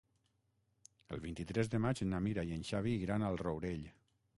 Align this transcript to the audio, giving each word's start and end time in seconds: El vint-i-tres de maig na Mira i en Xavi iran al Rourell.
El 1.17 1.21
vint-i-tres 1.27 1.71
de 1.75 1.83
maig 1.85 2.03
na 2.15 2.25
Mira 2.31 2.47
i 2.51 2.59
en 2.59 2.67
Xavi 2.73 2.97
iran 3.07 3.31
al 3.31 3.43
Rourell. 3.45 3.91